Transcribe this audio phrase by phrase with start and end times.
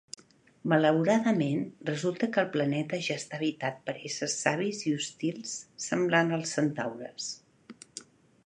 [0.71, 5.55] Malauradament, resulta que el planeta ja està habitat per éssers savis i hostils
[5.89, 7.33] semblants als centaures.